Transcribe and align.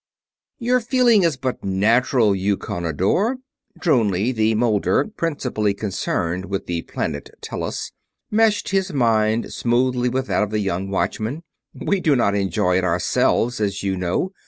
"Your 0.57 0.79
feeling 0.79 1.21
is 1.21 1.37
but 1.37 1.63
natural, 1.63 2.33
Eukonidor." 2.35 3.35
Drounli, 3.79 4.31
the 4.33 4.55
Moulder 4.55 5.05
principally 5.15 5.75
concerned 5.75 6.45
with 6.45 6.65
the 6.65 6.81
planet 6.81 7.29
Tellus, 7.39 7.91
meshed 8.31 8.69
his 8.69 8.91
mind 8.91 9.53
smoothly 9.53 10.09
with 10.09 10.25
that 10.25 10.41
of 10.41 10.49
the 10.49 10.57
young 10.57 10.89
Watchman. 10.89 11.43
"We 11.75 11.99
do 12.01 12.15
not 12.15 12.33
enjoy 12.33 12.79
it 12.79 12.83
ourselves, 12.83 13.61
as 13.61 13.83
you 13.83 13.95
know. 13.95 14.31